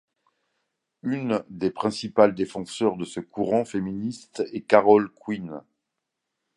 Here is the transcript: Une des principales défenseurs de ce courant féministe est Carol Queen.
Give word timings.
Une 1.03 1.43
des 1.49 1.69
principales 1.69 2.33
défenseurs 2.33 2.97
de 2.97 3.05
ce 3.05 3.19
courant 3.19 3.65
féministe 3.65 4.41
est 4.51 4.61
Carol 4.61 5.11
Queen. 5.13 5.61